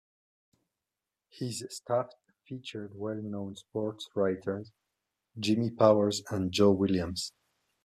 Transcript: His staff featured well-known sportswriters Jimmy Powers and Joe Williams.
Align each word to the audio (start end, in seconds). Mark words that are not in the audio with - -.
His 1.29 1.63
staff 1.69 2.07
featured 2.47 2.95
well-known 2.95 3.53
sportswriters 3.53 4.71
Jimmy 5.37 5.69
Powers 5.69 6.23
and 6.31 6.51
Joe 6.51 6.71
Williams. 6.71 7.33